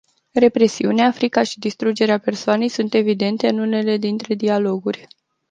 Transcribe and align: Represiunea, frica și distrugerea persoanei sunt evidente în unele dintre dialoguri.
Represiunea, 0.33 1.11
frica 1.11 1.43
și 1.43 1.59
distrugerea 1.59 2.17
persoanei 2.17 2.67
sunt 2.69 2.93
evidente 2.93 3.47
în 3.47 3.59
unele 3.59 3.97
dintre 3.97 4.33
dialoguri. 4.35 5.07